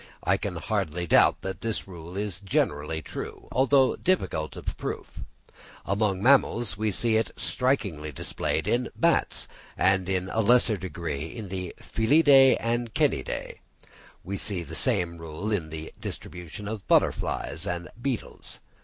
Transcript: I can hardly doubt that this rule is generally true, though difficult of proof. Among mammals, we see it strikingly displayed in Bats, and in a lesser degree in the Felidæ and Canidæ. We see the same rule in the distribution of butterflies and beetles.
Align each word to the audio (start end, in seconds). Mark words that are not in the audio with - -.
I 0.23 0.35
can 0.35 0.55
hardly 0.55 1.05
doubt 1.05 1.41
that 1.43 1.61
this 1.61 1.87
rule 1.87 2.17
is 2.17 2.39
generally 2.39 3.03
true, 3.03 3.47
though 3.53 3.95
difficult 3.97 4.55
of 4.55 4.75
proof. 4.75 5.21
Among 5.85 6.23
mammals, 6.23 6.75
we 6.75 6.91
see 6.91 7.17
it 7.17 7.29
strikingly 7.37 8.11
displayed 8.11 8.67
in 8.67 8.89
Bats, 8.95 9.47
and 9.77 10.09
in 10.09 10.27
a 10.29 10.39
lesser 10.39 10.75
degree 10.75 11.27
in 11.27 11.49
the 11.49 11.75
Felidæ 11.79 12.57
and 12.59 12.91
Canidæ. 12.95 13.59
We 14.23 14.37
see 14.37 14.63
the 14.63 14.73
same 14.73 15.19
rule 15.19 15.51
in 15.51 15.69
the 15.69 15.93
distribution 15.99 16.67
of 16.67 16.87
butterflies 16.87 17.67
and 17.67 17.87
beetles. 18.01 18.57